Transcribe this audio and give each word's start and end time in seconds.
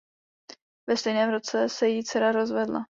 Ve 0.89 0.97
stejném 0.97 1.29
roce 1.31 1.69
se 1.69 1.89
její 1.89 2.03
dcera 2.03 2.31
rozvedla. 2.31 2.79